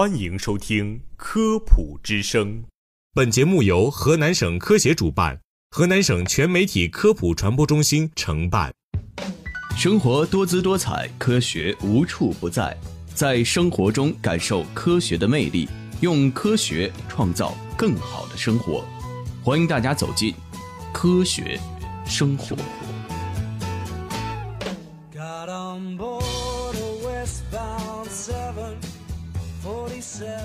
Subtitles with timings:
[0.00, 2.62] 欢迎收听《科普之声》。
[3.12, 5.38] 本节目由河南省科协主办，
[5.72, 8.72] 河南省全媒体科普传播中心承办。
[9.76, 12.74] 生活多姿多彩，科学无处不在，
[13.14, 15.68] 在生活中感受科学的魅力，
[16.00, 18.82] 用科学创造更好的生活。
[19.44, 20.34] 欢迎大家走进
[20.94, 21.60] 科学
[22.06, 22.56] 生活。
[25.14, 28.08] Got on board a westbound
[29.62, 30.38] 747.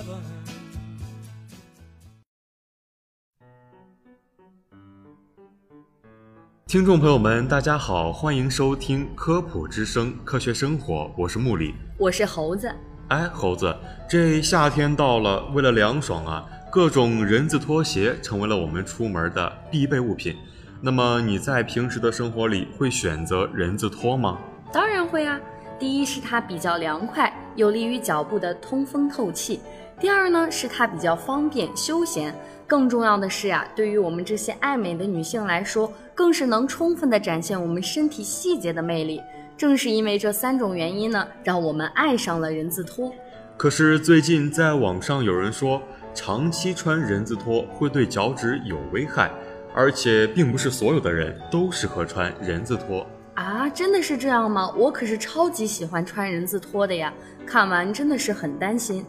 [6.66, 11.74] 听众朋友们，大家好，欢迎收听科普之声科学生活，我是木里。
[11.96, 12.70] 我是猴子，
[13.08, 13.74] 哎，猴子，
[14.06, 20.36] 这夏天到了，为了凉爽啊，各种人字拖鞋成为了我们出门的必备物品。
[20.82, 24.38] 那么你在平时的生活里会选择人字拖吗？
[24.70, 25.40] 当然会啊。
[25.78, 29.58] 第一是它比较凉快，有利于脚部的通风透气；
[29.98, 32.32] 第二呢是它比较方便休闲。
[32.68, 39.22] 更重要的是呀、对于我们这些爱美的女性来说，更是能充分的展现我们身体细节的魅力。
[39.56, 43.12] 正是因为这三种原因呢，让我们爱上了人字拖。
[43.56, 45.80] 可是最近在网上有人说，
[46.12, 49.30] 长期穿人字拖会对脚趾有危害，
[49.74, 53.06] 而且并不是所有的人都适合穿人字拖。
[53.36, 54.72] 啊，真的是这样吗？
[54.74, 57.12] 我可是超级喜欢穿人字拖的呀！
[57.46, 59.04] 看完真的是很担心。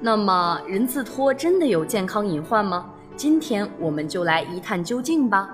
[0.00, 2.90] 那么，人字拖真的有健康隐患吗？
[3.16, 5.50] 今天我们就来一探究竟吧。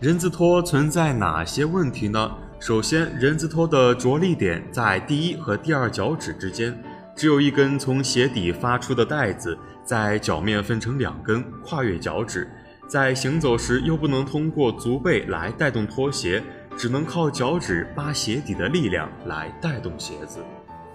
[0.00, 2.32] 人字拖存在哪些问题呢？
[2.58, 6.82] 首先，人字拖的着力点在第一和第二脚趾之间，
[7.14, 12.50] 只有一根从鞋底发出的带子，在脚面分成两根，跨越脚趾。
[12.88, 16.42] 在行走时又不能通过足背来带动拖鞋，
[16.76, 20.40] 只能靠脚趾扒鞋底的力量来带动鞋子。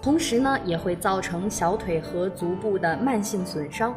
[0.02, 3.94] 同时呢，也会造成小腿和足部的慢性损伤。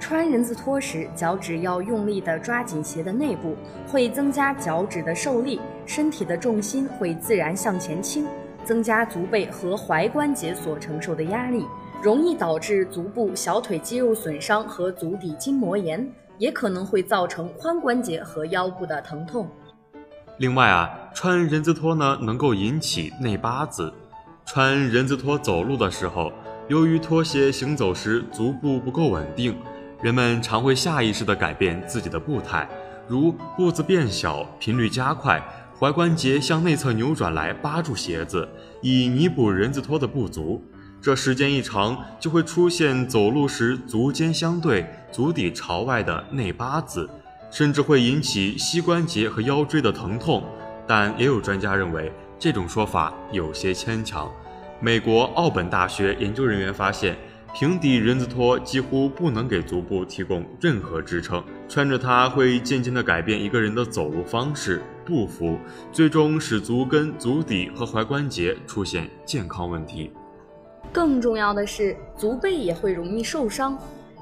[0.00, 3.56] 穿人字拖时，脚趾要用力地抓紧鞋的内部，
[3.88, 8.26] 会增加脚趾的受力，身体的重心会自然向前倾，
[8.64, 11.64] 增加足背和踝关节所承受的压力，
[12.02, 16.06] 容易导致足部小腿肌肉损伤和足底筋膜炎，
[16.38, 19.48] 也可能会造成髋关节和腰部的疼痛。
[20.38, 23.94] 另外啊，穿人字拖呢能够引起内八字。
[24.44, 26.32] 穿人字拖走路的时候，
[26.68, 29.56] 由于拖鞋行走时足部不够稳定，
[30.02, 32.68] 人们常会下意识地改变自己的步态，
[33.06, 35.40] 如步子变小、频率加快、
[35.78, 38.46] 踝关节向内侧扭转来扒住鞋子，
[38.82, 40.60] 以弥补人字拖的不足。
[41.00, 47.08] 这时间一长，就会出现走路时足尖相对、足底朝外的内八字，
[47.52, 50.42] 甚至会引起膝关节和腰椎的疼痛。
[50.86, 54.30] 但也有专家认为，这种说法有些牵强。
[54.80, 57.16] 美国奥本大学研究人员发现，
[57.54, 65.56] 平底人字拖几乎不能给足部提供任何支撑，穿着它会渐渐地改变一个人的走路方式、步幅，
[65.92, 70.10] 最终使足跟、足底和踝关节出现健康问题。
[70.92, 73.78] 更重要的是，足背也会容易受伤。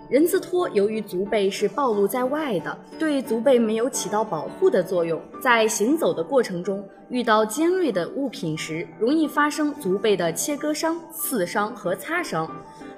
[0.09, 12.51] 人字拖由于足背是暴露在外的，对足背没有起到保护的作用，在行走的过程中遇到尖锐的物品时，容易发生足背的切割伤、刺伤和擦伤。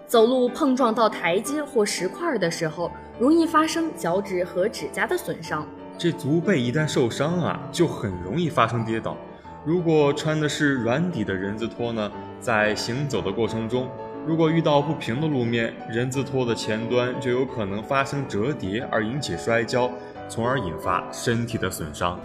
[0.07, 5.67] 走路碰撞到台阶或石块的时候，容易发生脚趾和指甲的损伤。
[5.97, 9.17] 这足背一旦受伤啊，就很容易发生跌倒。
[9.65, 12.11] 如果穿的是软底的人字拖呢，
[12.41, 13.89] 在行走的过程中，
[14.27, 19.91] 如果遇到不平的路面，人字拖的前端就有可能发生折叠而引起摔跤，
[20.31, 22.19] 从而引发身体的损伤。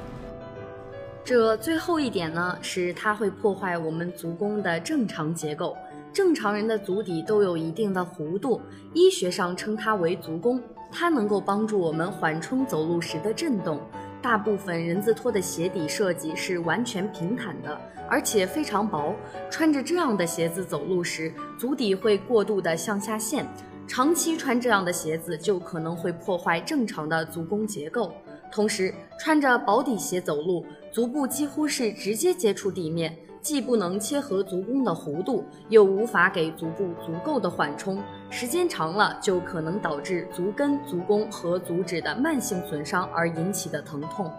[1.26, 5.76] 这最后一点呢，是它会破坏我们足弓的正常结构。
[6.14, 8.62] 正常人的足底都有一定的弧度，
[8.94, 10.60] 医学上称它为足弓，
[10.90, 13.78] 它能够帮助我们缓冲走路时的震动。
[14.22, 19.16] 大部分人字拖的鞋底设计是完全平坦的，而且非常薄。
[19.50, 23.48] 穿着这样的鞋子走路时，足底会过度的向下陷，
[23.88, 28.14] 长期穿这样的鞋子就可能会破坏正常的足弓结构。
[28.52, 38.02] 同时，穿着薄底鞋走路，足部几乎是直接接触地面，既不能切合足弓的弧度，又无法给足部足够的缓冲。
[38.30, 44.32] 时间长了，就可能导致足跟、足弓和足趾的慢性损伤而引起的疼痛。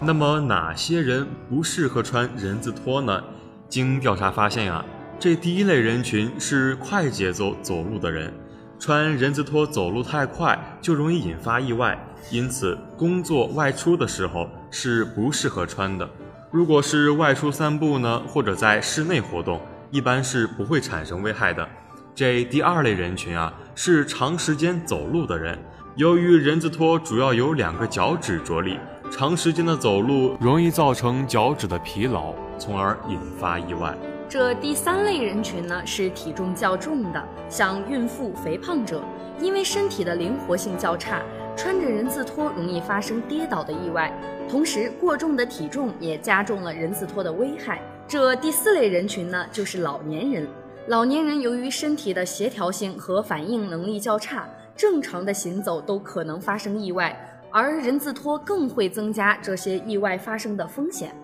[0.00, 3.22] 那么哪些人不适合穿人字拖呢？
[3.68, 4.84] 经调查发现啊，
[5.18, 8.32] 这第一类人群是快节奏走路的人，
[8.78, 11.98] 穿人字拖走路太快就容易引发意外，
[12.30, 16.08] 因此工作外出的时候是不适合穿的。
[16.54, 19.60] 如果是外出散步呢，或者在室内活动，
[19.90, 21.68] 一般是不会产生危害的。
[22.14, 25.58] 这第二类人群啊，是长时间走路的人。
[25.96, 28.78] 由于人字拖主要由两个脚趾着力，
[29.10, 33.92] 长时间的走路容易造成脚趾的疲劳，从而引发意外。
[34.28, 39.02] 这第三类人群呢，是体重较重的，像孕妇、肥胖者，
[39.40, 41.20] 因为身体的灵活性较差，
[41.56, 44.12] 穿着人字拖容易发生跌倒的意外。
[44.48, 47.80] 同时，过重的体重也加重了人字拖的危害。
[48.06, 50.46] 这第四类人群呢，就是老年人。
[50.88, 54.46] 老年人由于身体的协调性和反应能力较差，
[54.76, 57.18] 正常的行走都可能发生意外，
[57.50, 61.14] 而人字拖更会增加这些意外发生的风险。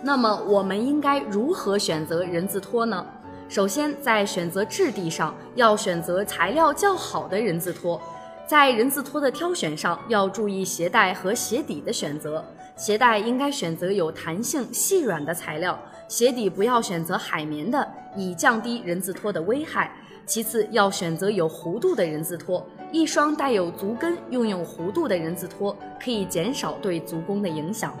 [0.00, 3.04] 那么，我们应该如何选择人字拖呢？
[3.48, 8.00] 首先，在选择质地上，要选择材料较好的人字拖。
[8.46, 12.44] 在人字拖的挑选上，要注意鞋带和鞋底的选择。
[12.76, 15.76] 鞋带应该选择有弹性、细软的材料，
[16.06, 19.90] 鞋底不要选择海绵的，以降低人字拖的危害。
[20.24, 27.92] 其次，要选择有弧度的人字拖，一双带有足跟、拥有弧度的人字拖，可以减少对足弓的影响。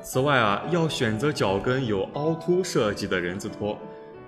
[0.00, 3.76] 此外啊，要选择脚跟有凹凸设计的人字拖。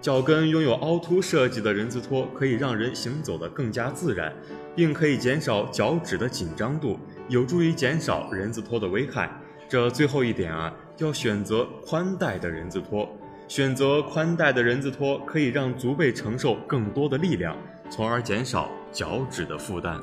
[0.01, 4.33] 脚跟拥有凹凸设计的人字拖，可以让人行走得更加自然，
[4.79, 6.97] 并可以减少脚趾的紧张度，
[7.27, 9.29] 有助于减少人字拖的危害。
[9.69, 13.11] 这最后一点啊，要选择宽带的人字拖。
[13.49, 17.57] 选择宽带的人字拖，可以让足背承受更多的力量，
[17.91, 20.01] 从而减少脚趾的负担。